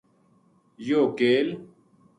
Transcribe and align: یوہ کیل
یوہ 0.87 1.03
کیل 1.17 1.47